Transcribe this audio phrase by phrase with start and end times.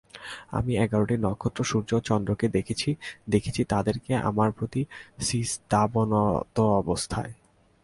[0.51, 4.81] আমি এগারটি নক্ষত্র, সূর্য ও চন্দ্রকে দেখেছি—দেখেছি তাদেরকে আমার প্রতি
[5.27, 7.31] সিজদাবনত অবস্থায়।